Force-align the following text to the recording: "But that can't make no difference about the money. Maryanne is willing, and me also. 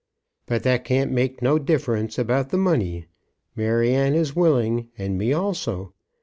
"But 0.47 0.63
that 0.63 0.83
can't 0.83 1.11
make 1.11 1.43
no 1.43 1.59
difference 1.59 2.17
about 2.17 2.49
the 2.49 2.57
money. 2.57 3.05
Maryanne 3.55 4.15
is 4.15 4.35
willing, 4.35 4.89
and 4.97 5.15
me 5.15 5.31
also. 5.31 5.93